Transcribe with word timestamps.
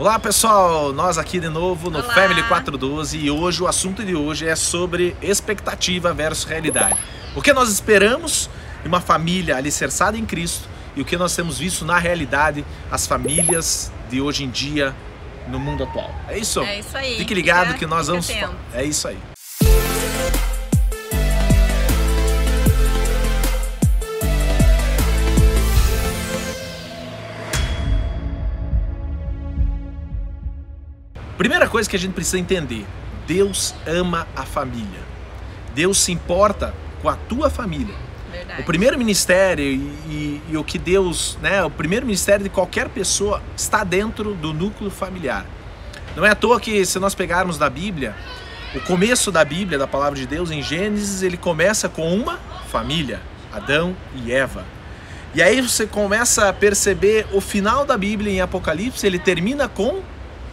Olá 0.00 0.18
pessoal, 0.18 0.94
nós 0.94 1.18
aqui 1.18 1.38
de 1.38 1.50
novo 1.50 1.90
no 1.90 1.98
Olá. 1.98 2.14
Family 2.14 2.42
412 2.44 3.18
e 3.18 3.30
hoje 3.30 3.62
o 3.62 3.66
assunto 3.66 4.02
de 4.02 4.14
hoje 4.14 4.48
é 4.48 4.56
sobre 4.56 5.14
expectativa 5.20 6.14
versus 6.14 6.44
realidade. 6.44 6.98
O 7.36 7.42
que 7.42 7.52
nós 7.52 7.68
esperamos 7.68 8.48
de 8.80 8.88
uma 8.88 9.02
família 9.02 9.58
alicerçada 9.58 10.16
em 10.16 10.24
Cristo 10.24 10.66
e 10.96 11.02
o 11.02 11.04
que 11.04 11.18
nós 11.18 11.36
temos 11.36 11.58
visto 11.58 11.84
na 11.84 11.98
realidade 11.98 12.64
as 12.90 13.06
famílias 13.06 13.92
de 14.08 14.22
hoje 14.22 14.42
em 14.42 14.48
dia 14.48 14.96
no 15.48 15.60
mundo 15.60 15.84
atual. 15.84 16.10
É 16.28 16.38
isso? 16.38 16.60
É 16.62 16.78
isso 16.78 16.96
aí. 16.96 17.18
Fique 17.18 17.34
ligado 17.34 17.66
Fica- 17.66 17.80
que 17.80 17.86
nós 17.86 18.06
vamos. 18.06 18.30
atento. 18.30 18.56
É 18.72 18.82
isso 18.82 19.06
aí. 19.06 19.18
Primeira 31.40 31.66
coisa 31.66 31.88
que 31.88 31.96
a 31.96 31.98
gente 31.98 32.12
precisa 32.12 32.38
entender: 32.38 32.84
Deus 33.26 33.74
ama 33.86 34.28
a 34.36 34.42
família. 34.42 35.00
Deus 35.74 35.96
se 35.98 36.12
importa 36.12 36.74
com 37.00 37.08
a 37.08 37.16
tua 37.16 37.48
família. 37.48 37.94
Verdade. 38.30 38.60
O 38.60 38.64
primeiro 38.66 38.98
ministério 38.98 39.64
e, 39.64 39.76
e- 39.76 40.42
e 40.50 40.56
o 40.58 40.62
que 40.62 40.76
Deus, 40.78 41.38
né, 41.40 41.64
o 41.64 41.70
primeiro 41.70 42.04
ministério 42.04 42.44
de 42.44 42.50
qualquer 42.50 42.90
pessoa 42.90 43.42
está 43.56 43.82
dentro 43.82 44.34
do 44.34 44.52
núcleo 44.52 44.90
familiar. 44.90 45.46
Não 46.14 46.26
é 46.26 46.30
à 46.30 46.34
toa 46.34 46.60
que 46.60 46.84
se 46.84 46.98
nós 46.98 47.14
pegarmos 47.14 47.56
da 47.56 47.70
Bíblia, 47.70 48.14
o 48.74 48.80
começo 48.82 49.32
da 49.32 49.42
Bíblia, 49.42 49.78
da 49.78 49.86
palavra 49.86 50.18
de 50.18 50.26
Deus 50.26 50.50
em 50.50 50.62
Gênesis, 50.62 51.22
ele 51.22 51.38
começa 51.38 51.88
com 51.88 52.14
uma 52.14 52.38
família, 52.70 53.18
Adão 53.50 53.96
e 54.14 54.30
Eva. 54.30 54.62
E 55.34 55.40
aí 55.42 55.62
você 55.62 55.86
começa 55.86 56.50
a 56.50 56.52
perceber 56.52 57.26
o 57.32 57.40
final 57.40 57.86
da 57.86 57.96
Bíblia 57.96 58.30
em 58.30 58.40
Apocalipse, 58.42 59.06
ele 59.06 59.18
termina 59.18 59.68
com 59.68 60.02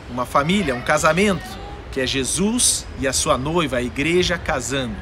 uma 0.10 0.26
família, 0.26 0.76
um 0.76 0.82
casamento, 0.82 1.46
que 1.92 2.02
é 2.02 2.08
Jesus 2.08 2.86
e 3.00 3.08
a 3.08 3.14
sua 3.14 3.38
noiva, 3.38 3.78
a 3.78 3.82
igreja 3.82 4.38
casando. 4.38 4.96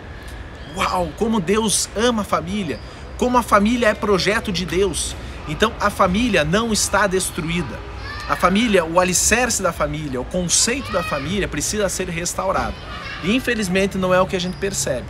Uau, 0.76 1.10
como 1.18 1.40
Deus 1.40 1.90
ama 1.96 2.22
a 2.22 2.26
família, 2.26 2.80
como 3.18 3.38
a 3.38 3.44
família 3.44 3.88
é 3.88 3.94
projeto 3.94 4.52
de 4.52 4.66
Deus. 4.66 5.16
Então 5.48 5.74
a 5.80 5.90
família 5.90 6.44
não 6.44 6.74
está 6.74 7.08
destruída. 7.08 7.80
A 8.28 8.36
família, 8.36 8.84
o 8.84 9.00
alicerce 9.00 9.62
da 9.62 9.72
família, 9.72 10.20
o 10.20 10.26
conceito 10.26 10.92
da 10.92 11.04
família 11.04 11.48
precisa 11.48 11.88
ser 11.90 12.10
restaurado. 12.10 12.76
E 13.24 13.36
infelizmente 13.36 13.98
não 13.98 14.14
é 14.14 14.20
o 14.20 14.26
que 14.26 14.36
a 14.36 14.40
gente 14.40 14.58
percebe. 14.58 15.06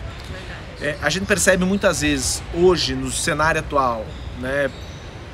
É, 0.81 0.97
a 1.01 1.09
gente 1.09 1.25
percebe 1.25 1.63
muitas 1.63 2.01
vezes 2.01 2.43
hoje 2.53 2.93
no 2.93 3.09
cenário 3.09 3.61
atual, 3.61 4.05
né, 4.39 4.69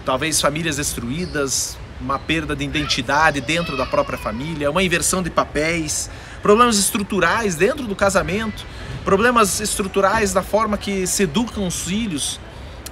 talvez 0.05 0.39
famílias 0.39 0.77
destruídas, 0.77 1.77
uma 2.01 2.17
perda 2.17 2.55
de 2.55 2.63
identidade 2.65 3.39
dentro 3.39 3.77
da 3.77 3.85
própria 3.85 4.17
família, 4.17 4.71
uma 4.71 4.83
inversão 4.83 5.21
de 5.21 5.29
papéis, 5.29 6.09
problemas 6.41 6.77
estruturais 6.77 7.55
dentro 7.55 7.85
do 7.85 7.95
casamento, 7.95 8.65
problemas 9.05 9.59
estruturais 9.59 10.33
da 10.33 10.41
forma 10.41 10.77
que 10.77 11.05
se 11.05 11.23
educam 11.23 11.67
os 11.67 11.81
filhos. 11.81 12.39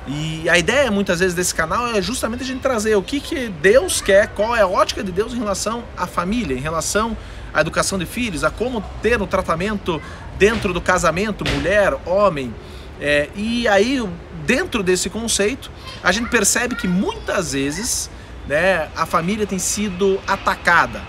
E 0.07 0.47
a 0.49 0.57
ideia 0.57 0.89
muitas 0.89 1.19
vezes 1.19 1.35
desse 1.35 1.53
canal 1.53 1.87
é 1.87 2.01
justamente 2.01 2.43
a 2.43 2.45
gente 2.45 2.61
trazer 2.61 2.95
o 2.95 3.01
que, 3.01 3.19
que 3.19 3.49
Deus 3.49 3.99
quer, 4.01 4.27
qual 4.29 4.55
é 4.55 4.61
a 4.61 4.67
ótica 4.67 5.03
de 5.03 5.11
Deus 5.11 5.33
em 5.33 5.39
relação 5.39 5.83
à 5.97 6.07
família, 6.07 6.55
em 6.55 6.61
relação 6.61 7.17
à 7.53 7.61
educação 7.61 7.97
de 7.97 8.05
filhos, 8.05 8.43
a 8.43 8.49
como 8.49 8.83
ter 9.01 9.21
o 9.21 9.27
tratamento 9.27 10.01
dentro 10.37 10.73
do 10.73 10.81
casamento, 10.81 11.43
mulher, 11.51 11.93
homem. 12.05 12.53
É, 13.01 13.29
e 13.35 13.67
aí, 13.67 14.03
dentro 14.45 14.81
desse 14.81 15.09
conceito, 15.09 15.71
a 16.03 16.11
gente 16.11 16.29
percebe 16.29 16.75
que 16.75 16.87
muitas 16.87 17.53
vezes 17.53 18.09
né, 18.49 18.89
a 18.95 19.05
família 19.05 19.45
tem 19.45 19.59
sido 19.59 20.19
atacada 20.25 21.03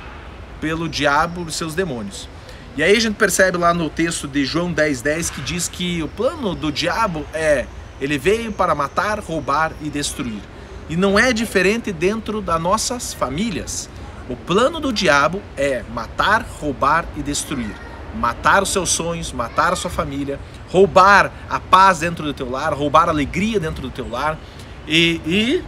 pelo 0.61 0.87
diabo 0.87 1.47
e 1.49 1.53
seus 1.53 1.75
demônios. 1.75 2.29
E 2.77 2.83
aí 2.83 2.95
a 2.95 3.01
gente 3.01 3.15
percebe 3.15 3.57
lá 3.57 3.73
no 3.73 3.89
texto 3.89 4.29
de 4.29 4.45
João 4.45 4.75
10,10 4.75 5.03
10, 5.03 5.31
que 5.31 5.41
diz 5.41 5.67
que 5.67 6.03
o 6.03 6.09
plano 6.09 6.55
do 6.55 6.71
diabo 6.71 7.25
é 7.33 7.65
ele 7.99 8.19
veio 8.19 8.53
para 8.53 8.75
matar, 8.75 9.19
roubar 9.21 9.73
e 9.83 9.89
destruir. 9.89 10.41
E 10.89 10.97
não 10.97 11.19
é 11.19 11.33
diferente 11.33 11.93
dentro 11.93 12.43
das 12.43 12.61
nossas 12.61 13.15
famílias. 13.15 13.89
O 14.29 14.37
plano 14.37 14.79
do 14.79 14.93
diabo 14.93 15.41
é 15.57 15.83
matar, 15.95 16.47
roubar 16.61 17.07
e 17.17 17.23
destruir. 17.23 17.75
Matar 18.15 18.63
os 18.63 18.71
seus 18.71 18.91
sonhos, 18.91 19.33
matar 19.33 19.73
a 19.73 19.77
sua 19.77 19.91
família, 19.91 20.39
roubar 20.69 21.33
a 21.49 21.59
paz 21.59 22.01
dentro 22.01 22.25
do 22.25 22.35
teu 22.35 22.51
lar, 22.51 22.75
roubar 22.75 23.09
a 23.09 23.13
alegria 23.13 23.59
dentro 23.59 23.83
do 23.83 23.91
teu 23.91 24.09
lar 24.09 24.39
e, 24.87 25.21
e 25.27 25.65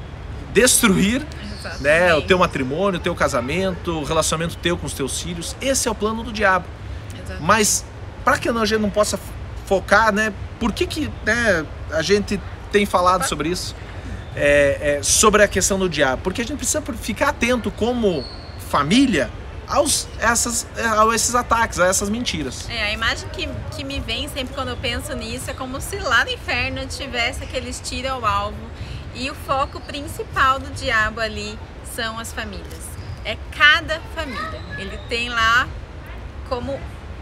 destruir 0.53 1.27
Exatamente. 1.69 1.83
né, 1.83 2.15
o 2.15 2.23
teu 2.23 2.39
matrimônio, 2.39 2.99
o 2.99 3.03
teu 3.03 3.15
casamento, 3.15 3.99
o 3.99 4.05
relacionamento 4.05 4.57
teu 4.57 4.77
com 4.77 4.87
os 4.87 4.93
teus 4.93 5.21
filhos. 5.21 5.57
Esse 5.61 5.89
é 5.89 5.91
o 5.91 5.95
plano 5.95 6.23
do 6.23 6.33
diabo. 6.33 6.67
Exatamente. 7.15 7.43
Mas 7.43 7.85
para 8.25 8.39
que 8.39 8.49
a 8.49 8.65
gente 8.65 8.81
não 8.81 8.91
possa 8.91 9.19
focar, 9.67 10.13
né? 10.13 10.33
Por 10.59 10.73
que, 10.73 10.87
que 10.87 11.11
né, 11.25 11.65
a 11.91 12.03
gente 12.03 12.41
tem 12.71 12.87
falado 12.87 13.27
sobre 13.27 13.49
isso? 13.49 13.75
É, 14.35 14.99
é, 14.99 15.03
sobre 15.03 15.43
a 15.43 15.49
questão 15.49 15.79
do 15.79 15.89
diabo? 15.89 16.23
Porque 16.23 16.41
a 16.41 16.45
gente 16.45 16.57
precisa 16.57 16.83
ficar 17.01 17.31
atento 17.31 17.71
como 17.71 18.25
família 18.71 19.31
aos 19.67 20.09
essas, 20.19 20.67
a 20.77 21.15
esses 21.15 21.35
ataques, 21.35 21.79
a 21.79 21.87
essas 21.87 22.09
mentiras. 22.09 22.69
É, 22.69 22.83
a 22.85 22.93
imagem 22.93 23.29
que, 23.31 23.49
que 23.75 23.85
me 23.85 24.01
vem 24.01 24.29
sempre 24.29 24.55
quando 24.55 24.69
eu 24.69 24.77
penso 24.77 25.15
nisso 25.15 25.51
é 25.51 25.55
como 25.55 25.81
se 25.81 25.97
lá 25.99 26.25
no 26.25 26.31
inferno 26.31 26.87
tivesse 26.87 27.43
aqueles 27.43 27.81
tiro 27.81 28.09
ao 28.09 28.25
alvo 28.25 28.72
e 29.15 29.31
o 29.31 29.35
foco 29.35 29.81
principal 29.81 30.59
do 30.59 30.71
diabo 30.71 31.21
ali 31.21 31.59
são 31.95 32.19
as 32.19 32.33
famílias. 32.33 32.89
É 33.25 33.37
cada 33.57 34.01
família. 34.15 34.61
Ele 34.79 34.99
tem 35.09 35.29
lá 35.29 35.69
como 36.49 36.79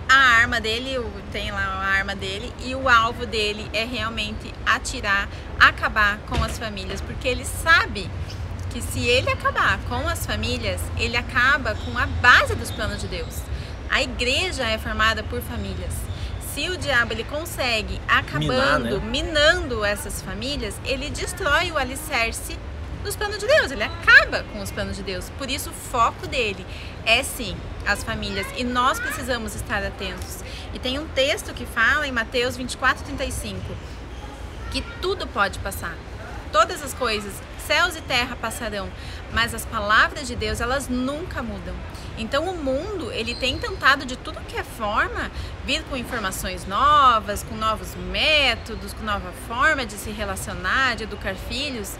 a 0.08 0.14
arma 0.14 0.60
dele, 0.60 0.98
tem 1.30 1.52
lá 1.52 1.60
a 1.60 1.86
arma 1.86 2.16
dele 2.16 2.52
e 2.64 2.74
o 2.74 2.88
alvo 2.88 3.26
dele 3.26 3.70
é 3.72 3.84
realmente 3.84 4.52
atirar, 4.66 5.28
acabar 5.58 6.18
com 6.28 6.42
as 6.42 6.58
famílias, 6.58 7.00
porque 7.00 7.28
ele 7.28 7.44
sabe 7.44 8.10
que 8.70 8.80
se 8.80 9.06
ele 9.06 9.30
acabar 9.30 9.78
com 9.88 10.08
as 10.08 10.26
famílias, 10.26 10.80
ele 10.96 11.16
acaba 11.16 11.74
com 11.74 11.96
a 11.96 12.06
base 12.06 12.54
dos 12.54 12.70
planos 12.70 13.00
de 13.00 13.08
Deus. 13.08 13.42
A 13.90 14.02
igreja 14.02 14.64
é 14.64 14.78
formada 14.78 15.22
por 15.22 15.40
famílias. 15.42 15.92
Se 16.54 16.68
o 16.68 16.76
diabo 16.76 17.12
ele 17.12 17.24
consegue 17.24 18.00
acabando, 18.08 19.00
Minar, 19.00 19.00
né? 19.00 19.00
minando 19.10 19.84
essas 19.84 20.20
famílias, 20.20 20.74
ele 20.84 21.08
destrói 21.10 21.70
o 21.70 21.78
alicerce 21.78 22.58
dos 23.04 23.16
planos 23.16 23.38
de 23.38 23.46
Deus. 23.46 23.70
Ele 23.70 23.84
acaba 23.84 24.44
com 24.52 24.60
os 24.60 24.70
planos 24.70 24.96
de 24.96 25.02
Deus. 25.02 25.30
Por 25.38 25.48
isso 25.48 25.70
o 25.70 25.72
foco 25.72 26.26
dele 26.26 26.66
é 27.04 27.22
sim 27.22 27.56
as 27.86 28.02
famílias 28.02 28.46
e 28.56 28.64
nós 28.64 28.98
precisamos 28.98 29.54
estar 29.54 29.82
atentos. 29.84 30.42
E 30.74 30.78
tem 30.78 30.98
um 30.98 31.06
texto 31.08 31.54
que 31.54 31.64
fala 31.64 32.06
em 32.06 32.12
Mateus 32.12 32.56
24, 32.56 33.04
35 33.04 33.74
que 34.70 34.82
tudo 35.02 35.26
pode 35.26 35.58
passar. 35.58 35.96
Todas 36.52 36.82
as 36.82 36.94
coisas, 36.94 37.32
céus 37.70 37.94
e 37.94 38.00
terra 38.00 38.34
passarão, 38.34 38.90
mas 39.32 39.54
as 39.54 39.64
palavras 39.64 40.26
de 40.26 40.34
Deus, 40.34 40.60
elas 40.60 40.88
nunca 40.88 41.40
mudam. 41.40 41.72
Então 42.18 42.46
o 42.46 42.56
mundo, 42.56 43.12
ele 43.12 43.32
tem 43.32 43.60
tentado 43.60 44.04
de 44.04 44.16
tudo 44.16 44.40
que 44.40 44.56
é 44.56 44.64
forma 44.64 45.30
vir 45.64 45.84
com 45.84 45.96
informações 45.96 46.66
novas, 46.66 47.44
com 47.44 47.54
novos 47.54 47.94
métodos, 47.94 48.92
com 48.92 49.04
nova 49.04 49.30
forma 49.46 49.86
de 49.86 49.92
se 49.92 50.10
relacionar, 50.10 50.96
de 50.96 51.04
educar 51.04 51.36
filhos, 51.36 51.96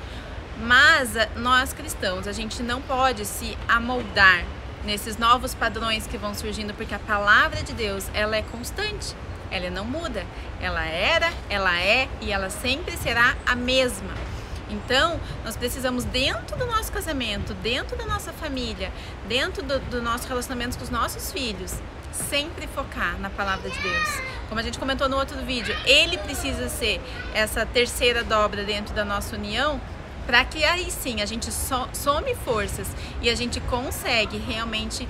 mas 0.59 1.17
ah, 1.17 1.29
nós 1.37 1.73
cristãos, 1.73 2.27
a 2.27 2.33
gente 2.33 2.65
não 2.65 2.83
pode 2.83 3.25
se 3.25 3.57
amoldar 3.69 4.45
nesses 4.85 5.17
novos 5.19 5.55
padrões 5.55 6.05
que 6.05 6.19
vão 6.19 6.35
surgindo, 6.35 6.75
porque 6.75 6.97
a 6.97 6.99
palavra 6.99 7.63
de 7.63 7.75
Deus, 7.75 8.11
ela 8.13 8.37
é 8.37 8.43
constante. 8.43 9.15
Ela 9.53 9.71
não 9.71 9.85
muda. 9.85 10.27
Ela 10.61 10.85
era, 10.85 11.33
ela 11.49 11.81
é 11.81 12.09
e 12.21 12.33
ela 12.33 12.51
sempre 12.51 12.97
será 12.97 13.37
a 13.47 13.55
mesma. 13.55 14.40
Então, 14.71 15.21
nós 15.45 15.57
precisamos, 15.57 16.05
dentro 16.05 16.57
do 16.57 16.67
nosso 16.67 16.93
casamento, 16.93 17.55
dentro 17.55 17.97
da 17.97 18.07
nossa 18.07 18.33
família, 18.33 18.93
dentro 19.29 19.63
do, 19.63 19.79
do 19.81 20.01
nosso 20.03 20.29
relacionamento 20.29 20.79
com 20.79 20.85
os 20.85 20.91
nossos 20.91 21.33
filhos, 21.33 21.75
sempre 22.13 22.67
focar 22.69 23.19
na 23.21 23.31
palavra 23.31 23.69
de 23.71 23.79
Deus. 23.79 24.09
Como 24.49 24.61
a 24.61 24.63
gente 24.63 24.79
comentou 24.79 25.09
no 25.09 25.17
outro 25.17 25.39
vídeo, 25.45 25.75
ele 25.85 26.19
precisa 26.19 26.69
ser 26.69 27.01
essa 27.35 27.65
terceira 27.67 28.23
dobra 28.25 28.65
dentro 28.65 28.95
da 28.95 29.05
nossa 29.05 29.37
união 29.37 29.81
para 30.27 30.45
que 30.45 30.63
aí 30.65 30.91
sim 30.91 31.23
a 31.23 31.27
gente 31.27 31.51
so- 31.51 31.89
some 31.93 32.35
forças 32.37 32.89
e 33.23 33.29
a 33.31 33.35
gente 33.35 33.59
consegue 33.63 34.39
realmente 34.39 35.09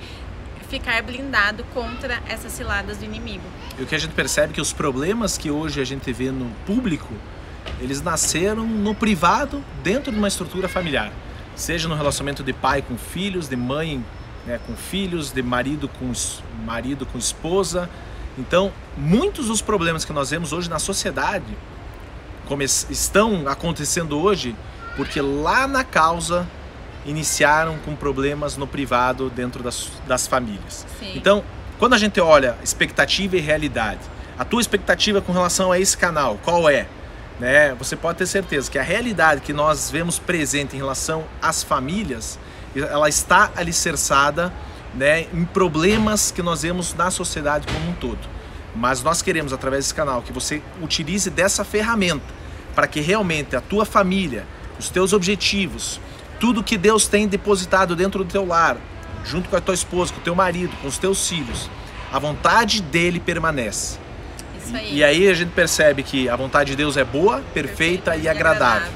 ficar 0.69 1.01
blindado 1.03 1.63
contra 1.73 2.21
essas 2.29 2.51
ciladas 2.53 2.97
do 2.97 3.03
inimigo. 3.05 3.43
E 3.77 3.83
o 3.83 3.85
que 3.85 3.93
a 3.93 3.99
gente 3.99 4.13
percebe 4.13 4.51
é 4.53 4.55
que 4.55 4.61
os 4.61 4.71
problemas 4.71 5.37
que 5.37 5.51
hoje 5.51 5.81
a 5.81 5.83
gente 5.83 6.11
vê 6.13 6.31
no 6.31 6.49
público, 6.65 7.13
eles 7.79 8.01
nasceram 8.01 8.65
no 8.65 8.93
privado, 8.93 9.63
dentro 9.83 10.11
de 10.11 10.17
uma 10.17 10.27
estrutura 10.27 10.67
familiar. 10.67 11.11
Seja 11.55 11.87
no 11.87 11.95
relacionamento 11.95 12.43
de 12.43 12.53
pai 12.53 12.81
com 12.81 12.97
filhos, 12.97 13.47
de 13.47 13.55
mãe 13.55 14.03
né, 14.45 14.59
com 14.65 14.75
filhos, 14.75 15.31
de 15.31 15.41
marido 15.43 15.87
com, 15.87 16.11
marido 16.65 17.05
com 17.05 17.17
esposa. 17.17 17.89
Então, 18.37 18.71
muitos 18.97 19.47
dos 19.47 19.61
problemas 19.61 20.05
que 20.05 20.13
nós 20.13 20.29
vemos 20.29 20.53
hoje 20.53 20.69
na 20.69 20.79
sociedade 20.79 21.57
come- 22.47 22.65
estão 22.65 23.47
acontecendo 23.47 24.17
hoje 24.19 24.55
porque 24.95 25.21
lá 25.21 25.67
na 25.67 25.83
causa 25.83 26.47
iniciaram 27.05 27.77
com 27.79 27.95
problemas 27.95 28.57
no 28.57 28.67
privado 28.67 29.29
dentro 29.29 29.63
das, 29.63 29.89
das 30.07 30.27
famílias. 30.27 30.85
Sim. 30.99 31.13
Então, 31.15 31.43
quando 31.79 31.93
a 31.93 31.97
gente 31.97 32.19
olha 32.21 32.55
expectativa 32.63 33.37
e 33.37 33.39
realidade, 33.39 33.99
a 34.37 34.45
tua 34.45 34.61
expectativa 34.61 35.19
com 35.21 35.31
relação 35.31 35.71
a 35.71 35.79
esse 35.79 35.97
canal, 35.97 36.39
qual 36.43 36.69
é? 36.69 36.87
Né? 37.41 37.73
Você 37.73 37.95
pode 37.95 38.19
ter 38.19 38.27
certeza 38.27 38.69
que 38.69 38.77
a 38.77 38.83
realidade 38.83 39.41
que 39.41 39.51
nós 39.51 39.89
vemos 39.89 40.19
presente 40.19 40.75
em 40.75 40.77
relação 40.77 41.25
às 41.41 41.63
famílias, 41.63 42.37
ela 42.75 43.09
está 43.09 43.51
alicerçada 43.55 44.53
né, 44.93 45.21
em 45.33 45.43
problemas 45.43 46.29
que 46.29 46.43
nós 46.43 46.61
vemos 46.61 46.93
na 46.93 47.09
sociedade 47.09 47.65
como 47.65 47.89
um 47.89 47.93
todo. 47.93 48.19
Mas 48.75 49.01
nós 49.01 49.23
queremos, 49.23 49.51
através 49.51 49.85
desse 49.85 49.95
canal, 49.95 50.21
que 50.21 50.31
você 50.31 50.61
utilize 50.83 51.31
dessa 51.31 51.63
ferramenta 51.63 52.23
para 52.75 52.85
que 52.85 53.01
realmente 53.01 53.55
a 53.55 53.61
tua 53.61 53.85
família, 53.85 54.45
os 54.77 54.91
teus 54.91 55.11
objetivos, 55.11 55.99
tudo 56.39 56.63
que 56.63 56.77
Deus 56.77 57.07
tem 57.07 57.27
depositado 57.27 57.95
dentro 57.95 58.23
do 58.23 58.31
teu 58.31 58.45
lar, 58.45 58.77
junto 59.25 59.49
com 59.49 59.55
a 59.55 59.61
tua 59.61 59.73
esposa, 59.73 60.13
com 60.13 60.19
o 60.19 60.23
teu 60.23 60.35
marido, 60.35 60.77
com 60.79 60.87
os 60.87 60.99
teus 60.99 61.27
filhos, 61.27 61.71
a 62.13 62.19
vontade 62.19 62.83
dele 62.83 63.19
permanece. 63.19 63.97
Isso 64.65 64.75
aí. 64.75 64.97
E 64.97 65.03
aí 65.03 65.27
a 65.27 65.33
gente 65.33 65.51
percebe 65.51 66.03
que 66.03 66.29
a 66.29 66.35
vontade 66.35 66.71
de 66.71 66.75
Deus 66.75 66.97
é 66.97 67.03
boa, 67.03 67.41
perfeita, 67.53 68.15
e 68.15 68.27
agradável. 68.27 68.91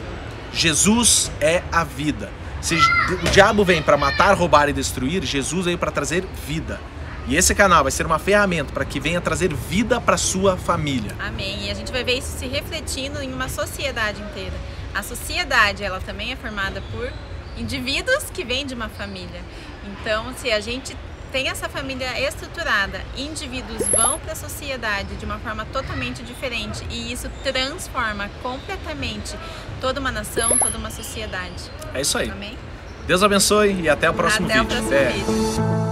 Jesus 0.53 1.31
é 1.41 1.61
a 1.71 1.83
vida. 1.83 2.31
Se 2.61 2.75
o 2.75 3.29
diabo 3.31 3.63
vem 3.63 3.81
para 3.81 3.97
matar, 3.97 4.33
roubar 4.35 4.69
e 4.69 4.73
destruir, 4.73 5.23
Jesus 5.23 5.65
veio 5.65 5.77
para 5.77 5.91
trazer 5.91 6.25
vida. 6.47 6.79
E 7.27 7.35
esse 7.35 7.55
canal 7.55 7.83
vai 7.83 7.91
ser 7.91 8.05
uma 8.05 8.19
ferramenta 8.19 8.71
para 8.71 8.85
que 8.85 8.99
venha 8.99 9.19
trazer 9.19 9.53
vida 9.53 9.99
para 9.99 10.15
sua 10.15 10.55
família. 10.57 11.15
Amém. 11.19 11.65
E 11.65 11.71
a 11.71 11.73
gente 11.73 11.91
vai 11.91 12.03
ver 12.03 12.19
isso 12.19 12.37
se 12.37 12.47
refletindo 12.47 13.21
em 13.21 13.33
uma 13.33 13.49
sociedade 13.49 14.21
inteira. 14.21 14.53
A 14.93 15.01
sociedade, 15.01 15.83
ela 15.83 15.99
também 15.99 16.31
é 16.31 16.35
formada 16.35 16.81
por 16.91 17.11
indivíduos 17.57 18.25
que 18.33 18.43
vêm 18.43 18.65
de 18.65 18.73
uma 18.73 18.89
família. 18.89 19.41
Então, 19.83 20.33
se 20.37 20.51
a 20.51 20.59
gente 20.59 20.95
tem 21.35 21.49
essa 21.49 21.67
família 21.67 22.17
estruturada, 22.25 23.01
indivíduos 23.17 23.85
vão 23.89 24.17
para 24.19 24.31
a 24.31 24.35
sociedade 24.37 25.17
de 25.17 25.25
uma 25.25 25.37
forma 25.37 25.65
totalmente 25.65 26.23
diferente 26.23 26.87
e 26.89 27.11
isso 27.11 27.29
transforma 27.43 28.29
completamente 28.41 29.37
toda 29.81 29.99
uma 29.99 30.13
nação, 30.13 30.57
toda 30.57 30.77
uma 30.77 30.89
sociedade. 30.89 31.69
É 31.93 31.99
isso 31.99 32.17
aí. 32.17 32.31
Amém? 32.31 32.57
Deus 33.05 33.21
abençoe 33.21 33.81
e 33.81 33.89
até 33.89 34.09
o 34.09 34.13
próximo 34.13 34.47
Até 34.47 34.61
vídeo. 34.61 34.77
o 34.77 34.87
próximo 34.87 34.93
É. 34.93 35.09
vídeo. 35.09 35.84